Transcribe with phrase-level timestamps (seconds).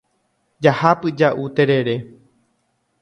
[0.63, 1.95] Jahápy ja'u terere